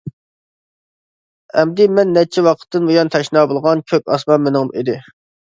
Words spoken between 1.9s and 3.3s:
مەن نەچچە ۋاقىتتىن بۇيان